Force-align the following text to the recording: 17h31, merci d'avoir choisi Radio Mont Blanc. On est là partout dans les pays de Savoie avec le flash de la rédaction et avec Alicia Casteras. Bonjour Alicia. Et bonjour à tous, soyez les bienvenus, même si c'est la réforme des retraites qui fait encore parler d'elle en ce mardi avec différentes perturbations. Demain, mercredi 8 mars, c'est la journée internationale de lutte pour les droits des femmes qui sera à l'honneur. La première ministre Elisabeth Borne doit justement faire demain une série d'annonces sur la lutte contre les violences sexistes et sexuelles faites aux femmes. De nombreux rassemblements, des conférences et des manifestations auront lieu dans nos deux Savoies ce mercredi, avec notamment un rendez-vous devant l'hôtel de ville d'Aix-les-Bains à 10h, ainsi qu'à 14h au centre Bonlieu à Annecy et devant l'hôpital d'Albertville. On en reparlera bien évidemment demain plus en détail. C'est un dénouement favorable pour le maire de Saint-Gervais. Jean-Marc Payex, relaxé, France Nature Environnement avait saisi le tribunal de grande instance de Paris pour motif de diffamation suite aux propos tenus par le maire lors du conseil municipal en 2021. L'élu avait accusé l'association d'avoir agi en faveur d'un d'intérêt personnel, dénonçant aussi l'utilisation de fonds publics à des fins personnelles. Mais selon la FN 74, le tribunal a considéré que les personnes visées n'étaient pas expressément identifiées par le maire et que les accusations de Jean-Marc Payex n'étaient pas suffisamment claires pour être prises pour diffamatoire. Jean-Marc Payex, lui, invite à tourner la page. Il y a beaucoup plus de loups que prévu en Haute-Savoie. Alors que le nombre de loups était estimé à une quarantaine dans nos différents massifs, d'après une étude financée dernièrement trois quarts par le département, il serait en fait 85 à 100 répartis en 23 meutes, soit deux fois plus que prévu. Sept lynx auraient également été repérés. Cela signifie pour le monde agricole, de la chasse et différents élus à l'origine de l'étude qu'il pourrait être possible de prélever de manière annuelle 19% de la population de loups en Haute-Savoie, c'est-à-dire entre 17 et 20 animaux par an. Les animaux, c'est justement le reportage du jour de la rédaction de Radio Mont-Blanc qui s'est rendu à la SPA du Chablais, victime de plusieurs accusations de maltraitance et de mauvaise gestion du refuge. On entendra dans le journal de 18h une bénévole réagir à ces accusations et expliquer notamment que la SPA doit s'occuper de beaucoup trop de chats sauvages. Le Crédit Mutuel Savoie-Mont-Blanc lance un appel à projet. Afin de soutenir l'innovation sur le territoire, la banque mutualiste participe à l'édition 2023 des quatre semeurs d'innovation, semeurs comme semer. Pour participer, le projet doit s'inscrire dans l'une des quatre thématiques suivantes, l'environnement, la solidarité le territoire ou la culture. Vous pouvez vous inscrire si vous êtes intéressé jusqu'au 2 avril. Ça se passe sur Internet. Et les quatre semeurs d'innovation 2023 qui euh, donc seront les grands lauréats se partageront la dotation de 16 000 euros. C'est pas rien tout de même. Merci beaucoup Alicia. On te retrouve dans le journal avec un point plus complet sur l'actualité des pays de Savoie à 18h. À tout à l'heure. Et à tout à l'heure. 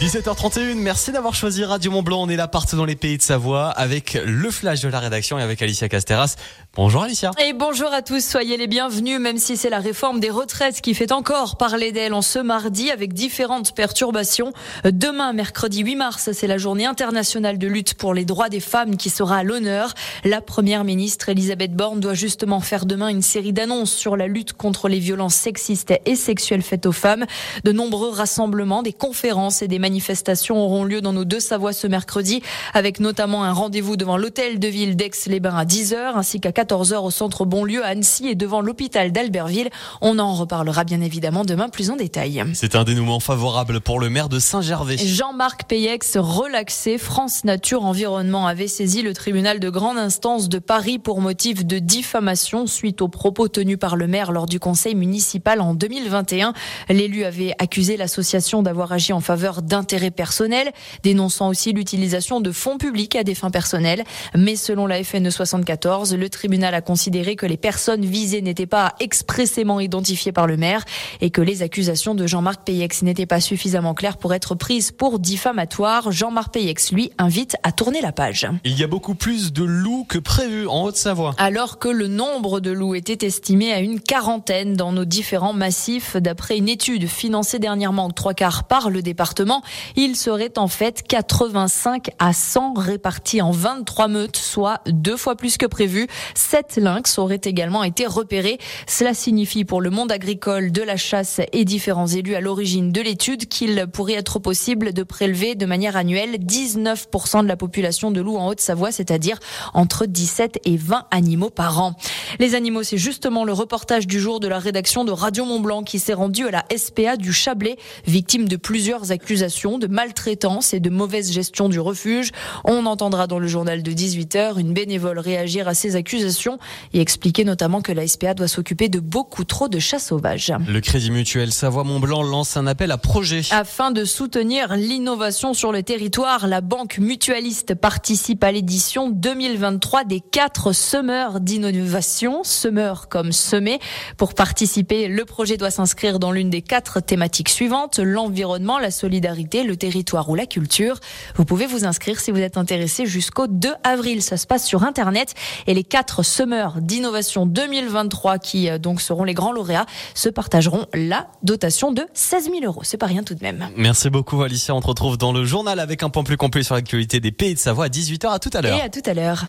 17h31, 0.00 0.74
merci 0.74 1.10
d'avoir 1.10 1.34
choisi 1.34 1.64
Radio 1.64 1.90
Mont 1.90 2.02
Blanc. 2.02 2.20
On 2.20 2.28
est 2.28 2.36
là 2.36 2.48
partout 2.48 2.76
dans 2.76 2.84
les 2.84 2.96
pays 2.96 3.16
de 3.16 3.22
Savoie 3.22 3.70
avec 3.70 4.20
le 4.26 4.50
flash 4.50 4.82
de 4.82 4.88
la 4.88 5.00
rédaction 5.00 5.38
et 5.38 5.42
avec 5.42 5.62
Alicia 5.62 5.88
Casteras. 5.88 6.36
Bonjour 6.74 7.04
Alicia. 7.04 7.30
Et 7.42 7.54
bonjour 7.54 7.90
à 7.94 8.02
tous, 8.02 8.22
soyez 8.22 8.58
les 8.58 8.66
bienvenus, 8.66 9.18
même 9.18 9.38
si 9.38 9.56
c'est 9.56 9.70
la 9.70 9.78
réforme 9.78 10.20
des 10.20 10.28
retraites 10.28 10.82
qui 10.82 10.92
fait 10.92 11.12
encore 11.12 11.56
parler 11.56 11.92
d'elle 11.92 12.12
en 12.12 12.20
ce 12.20 12.38
mardi 12.38 12.90
avec 12.90 13.14
différentes 13.14 13.74
perturbations. 13.74 14.52
Demain, 14.84 15.32
mercredi 15.32 15.80
8 15.80 15.96
mars, 15.96 16.28
c'est 16.30 16.46
la 16.46 16.58
journée 16.58 16.84
internationale 16.84 17.56
de 17.56 17.66
lutte 17.66 17.94
pour 17.94 18.12
les 18.12 18.26
droits 18.26 18.50
des 18.50 18.60
femmes 18.60 18.98
qui 18.98 19.08
sera 19.08 19.38
à 19.38 19.42
l'honneur. 19.44 19.94
La 20.24 20.42
première 20.42 20.84
ministre 20.84 21.30
Elisabeth 21.30 21.72
Borne 21.74 22.00
doit 22.00 22.12
justement 22.12 22.60
faire 22.60 22.84
demain 22.84 23.08
une 23.08 23.22
série 23.22 23.54
d'annonces 23.54 23.92
sur 23.92 24.18
la 24.18 24.26
lutte 24.26 24.52
contre 24.52 24.90
les 24.90 24.98
violences 24.98 25.36
sexistes 25.36 25.94
et 26.04 26.16
sexuelles 26.16 26.60
faites 26.60 26.84
aux 26.84 26.92
femmes. 26.92 27.24
De 27.64 27.72
nombreux 27.72 28.10
rassemblements, 28.10 28.82
des 28.82 28.92
conférences 28.92 29.62
et 29.62 29.68
des 29.68 29.85
manifestations 29.86 30.58
auront 30.58 30.82
lieu 30.82 31.00
dans 31.00 31.12
nos 31.12 31.24
deux 31.24 31.38
Savoies 31.38 31.72
ce 31.72 31.86
mercredi, 31.86 32.42
avec 32.74 32.98
notamment 32.98 33.44
un 33.44 33.52
rendez-vous 33.52 33.96
devant 33.96 34.16
l'hôtel 34.16 34.58
de 34.58 34.66
ville 34.66 34.96
d'Aix-les-Bains 34.96 35.56
à 35.56 35.64
10h, 35.64 36.16
ainsi 36.16 36.40
qu'à 36.40 36.50
14h 36.50 36.96
au 36.96 37.12
centre 37.12 37.44
Bonlieu 37.44 37.84
à 37.84 37.88
Annecy 37.88 38.26
et 38.26 38.34
devant 38.34 38.60
l'hôpital 38.60 39.12
d'Albertville. 39.12 39.70
On 40.00 40.18
en 40.18 40.34
reparlera 40.34 40.82
bien 40.82 41.00
évidemment 41.00 41.44
demain 41.44 41.68
plus 41.68 41.90
en 41.90 41.96
détail. 41.96 42.42
C'est 42.54 42.74
un 42.74 42.82
dénouement 42.82 43.20
favorable 43.20 43.80
pour 43.80 44.00
le 44.00 44.10
maire 44.10 44.28
de 44.28 44.40
Saint-Gervais. 44.40 44.96
Jean-Marc 44.98 45.68
Payex, 45.68 46.16
relaxé, 46.16 46.98
France 46.98 47.44
Nature 47.44 47.84
Environnement 47.84 48.48
avait 48.48 48.66
saisi 48.66 49.02
le 49.02 49.14
tribunal 49.14 49.60
de 49.60 49.70
grande 49.70 49.98
instance 49.98 50.48
de 50.48 50.58
Paris 50.58 50.98
pour 50.98 51.20
motif 51.20 51.64
de 51.64 51.78
diffamation 51.78 52.66
suite 52.66 53.02
aux 53.02 53.08
propos 53.08 53.46
tenus 53.46 53.78
par 53.78 53.94
le 53.94 54.08
maire 54.08 54.32
lors 54.32 54.46
du 54.46 54.58
conseil 54.58 54.96
municipal 54.96 55.60
en 55.60 55.74
2021. 55.74 56.54
L'élu 56.88 57.22
avait 57.22 57.54
accusé 57.60 57.96
l'association 57.96 58.62
d'avoir 58.62 58.90
agi 58.90 59.12
en 59.12 59.20
faveur 59.20 59.62
d'un 59.62 59.75
d'intérêt 59.76 60.10
personnel, 60.10 60.72
dénonçant 61.02 61.48
aussi 61.48 61.72
l'utilisation 61.72 62.40
de 62.40 62.50
fonds 62.50 62.78
publics 62.78 63.14
à 63.14 63.24
des 63.24 63.34
fins 63.34 63.50
personnelles. 63.50 64.04
Mais 64.34 64.56
selon 64.56 64.86
la 64.86 65.04
FN 65.04 65.30
74, 65.30 66.14
le 66.14 66.30
tribunal 66.30 66.74
a 66.74 66.80
considéré 66.80 67.36
que 67.36 67.44
les 67.44 67.58
personnes 67.58 68.06
visées 68.06 68.40
n'étaient 68.40 68.66
pas 68.66 68.94
expressément 69.00 69.78
identifiées 69.78 70.32
par 70.32 70.46
le 70.46 70.56
maire 70.56 70.82
et 71.20 71.28
que 71.28 71.42
les 71.42 71.62
accusations 71.62 72.14
de 72.14 72.26
Jean-Marc 72.26 72.64
Payex 72.64 73.02
n'étaient 73.02 73.26
pas 73.26 73.40
suffisamment 73.40 73.92
claires 73.92 74.16
pour 74.16 74.32
être 74.32 74.54
prises 74.54 74.92
pour 74.92 75.18
diffamatoire. 75.18 76.10
Jean-Marc 76.10 76.54
Payex, 76.54 76.92
lui, 76.92 77.10
invite 77.18 77.56
à 77.62 77.70
tourner 77.70 78.00
la 78.00 78.12
page. 78.12 78.48
Il 78.64 78.78
y 78.78 78.82
a 78.82 78.86
beaucoup 78.86 79.14
plus 79.14 79.52
de 79.52 79.62
loups 79.62 80.06
que 80.08 80.18
prévu 80.18 80.66
en 80.66 80.84
Haute-Savoie. 80.84 81.34
Alors 81.36 81.78
que 81.78 81.88
le 81.88 82.08
nombre 82.08 82.60
de 82.60 82.70
loups 82.70 82.94
était 82.94 83.26
estimé 83.26 83.74
à 83.74 83.80
une 83.80 84.00
quarantaine 84.00 84.74
dans 84.74 84.92
nos 84.92 85.04
différents 85.04 85.52
massifs, 85.52 86.16
d'après 86.16 86.56
une 86.56 86.70
étude 86.70 87.06
financée 87.06 87.58
dernièrement 87.58 88.08
trois 88.10 88.32
quarts 88.32 88.64
par 88.64 88.88
le 88.88 89.02
département, 89.02 89.62
il 89.96 90.16
serait 90.16 90.58
en 90.58 90.68
fait 90.68 91.02
85 91.02 92.10
à 92.18 92.32
100 92.32 92.74
répartis 92.74 93.42
en 93.42 93.50
23 93.50 94.08
meutes, 94.08 94.36
soit 94.36 94.80
deux 94.86 95.16
fois 95.16 95.36
plus 95.36 95.56
que 95.56 95.66
prévu. 95.66 96.06
Sept 96.34 96.76
lynx 96.76 97.18
auraient 97.18 97.40
également 97.44 97.84
été 97.84 98.06
repérés. 98.06 98.58
Cela 98.86 99.14
signifie 99.14 99.64
pour 99.64 99.80
le 99.80 99.90
monde 99.90 100.12
agricole, 100.12 100.72
de 100.72 100.82
la 100.82 100.96
chasse 100.96 101.40
et 101.52 101.64
différents 101.64 102.06
élus 102.06 102.34
à 102.34 102.40
l'origine 102.40 102.92
de 102.92 103.00
l'étude 103.00 103.46
qu'il 103.46 103.86
pourrait 103.92 104.14
être 104.14 104.38
possible 104.38 104.92
de 104.92 105.02
prélever 105.02 105.54
de 105.54 105.66
manière 105.66 105.96
annuelle 105.96 106.36
19% 106.36 107.42
de 107.42 107.48
la 107.48 107.56
population 107.56 108.10
de 108.10 108.20
loups 108.20 108.36
en 108.36 108.48
Haute-Savoie, 108.48 108.92
c'est-à-dire 108.92 109.38
entre 109.74 110.06
17 110.06 110.60
et 110.64 110.76
20 110.76 111.06
animaux 111.10 111.50
par 111.50 111.80
an. 111.80 111.94
Les 112.38 112.54
animaux, 112.54 112.82
c'est 112.82 112.98
justement 112.98 113.44
le 113.44 113.52
reportage 113.52 114.06
du 114.06 114.20
jour 114.20 114.40
de 114.40 114.48
la 114.48 114.58
rédaction 114.58 115.04
de 115.04 115.12
Radio 115.12 115.44
Mont-Blanc 115.44 115.82
qui 115.82 115.98
s'est 115.98 116.14
rendu 116.14 116.46
à 116.46 116.50
la 116.50 116.64
SPA 116.76 117.16
du 117.16 117.32
Chablais, 117.32 117.76
victime 118.06 118.48
de 118.48 118.56
plusieurs 118.56 119.12
accusations 119.12 119.55
de 119.56 119.86
maltraitance 119.86 120.74
et 120.74 120.80
de 120.80 120.90
mauvaise 120.90 121.32
gestion 121.32 121.70
du 121.70 121.80
refuge. 121.80 122.30
On 122.64 122.84
entendra 122.84 123.26
dans 123.26 123.38
le 123.38 123.46
journal 123.46 123.82
de 123.82 123.90
18h 123.90 124.60
une 124.60 124.74
bénévole 124.74 125.18
réagir 125.18 125.66
à 125.66 125.72
ces 125.72 125.96
accusations 125.96 126.58
et 126.92 127.00
expliquer 127.00 127.44
notamment 127.44 127.80
que 127.80 127.90
la 127.90 128.06
SPA 128.06 128.34
doit 128.34 128.48
s'occuper 128.48 128.90
de 128.90 129.00
beaucoup 129.00 129.44
trop 129.44 129.68
de 129.68 129.78
chats 129.78 129.98
sauvages. 129.98 130.52
Le 130.68 130.80
Crédit 130.80 131.10
Mutuel 131.10 131.52
Savoie-Mont-Blanc 131.52 132.22
lance 132.22 132.58
un 132.58 132.66
appel 132.66 132.90
à 132.90 132.98
projet. 132.98 133.42
Afin 133.50 133.90
de 133.92 134.04
soutenir 134.04 134.76
l'innovation 134.76 135.54
sur 135.54 135.72
le 135.72 135.82
territoire, 135.82 136.46
la 136.46 136.60
banque 136.60 136.98
mutualiste 136.98 137.74
participe 137.74 138.44
à 138.44 138.52
l'édition 138.52 139.08
2023 139.08 140.04
des 140.04 140.20
quatre 140.20 140.72
semeurs 140.72 141.40
d'innovation, 141.40 142.44
semeurs 142.44 143.08
comme 143.08 143.32
semer. 143.32 143.78
Pour 144.18 144.34
participer, 144.34 145.08
le 145.08 145.24
projet 145.24 145.56
doit 145.56 145.70
s'inscrire 145.70 146.18
dans 146.18 146.30
l'une 146.30 146.50
des 146.50 146.62
quatre 146.62 147.00
thématiques 147.00 147.48
suivantes, 147.48 147.98
l'environnement, 147.98 148.78
la 148.78 148.90
solidarité 148.90 149.45
le 149.54 149.76
territoire 149.76 150.28
ou 150.28 150.34
la 150.34 150.46
culture. 150.46 150.98
Vous 151.36 151.44
pouvez 151.44 151.66
vous 151.66 151.84
inscrire 151.84 152.20
si 152.20 152.30
vous 152.30 152.38
êtes 152.38 152.56
intéressé 152.56 153.06
jusqu'au 153.06 153.46
2 153.46 153.72
avril. 153.84 154.22
Ça 154.22 154.36
se 154.36 154.46
passe 154.46 154.66
sur 154.66 154.84
Internet. 154.84 155.34
Et 155.66 155.74
les 155.74 155.84
quatre 155.84 156.22
semeurs 156.22 156.80
d'innovation 156.80 157.46
2023 157.46 158.38
qui 158.38 158.68
euh, 158.68 158.78
donc 158.78 159.00
seront 159.00 159.24
les 159.24 159.34
grands 159.34 159.52
lauréats 159.52 159.86
se 160.14 160.28
partageront 160.28 160.86
la 160.94 161.28
dotation 161.42 161.92
de 161.92 162.06
16 162.14 162.44
000 162.44 162.58
euros. 162.64 162.82
C'est 162.82 162.98
pas 162.98 163.06
rien 163.06 163.22
tout 163.22 163.34
de 163.34 163.42
même. 163.42 163.68
Merci 163.76 164.10
beaucoup 164.10 164.42
Alicia. 164.42 164.74
On 164.74 164.80
te 164.80 164.86
retrouve 164.86 165.18
dans 165.18 165.32
le 165.32 165.44
journal 165.44 165.80
avec 165.80 166.02
un 166.02 166.10
point 166.10 166.24
plus 166.24 166.36
complet 166.36 166.62
sur 166.62 166.74
l'actualité 166.74 167.20
des 167.20 167.32
pays 167.32 167.54
de 167.54 167.58
Savoie 167.58 167.86
à 167.86 167.88
18h. 167.88 168.28
À 168.28 168.38
tout 168.38 168.50
à 168.52 168.60
l'heure. 168.60 168.78
Et 168.78 168.82
à 168.82 168.88
tout 168.88 169.02
à 169.04 169.14
l'heure. 169.14 169.46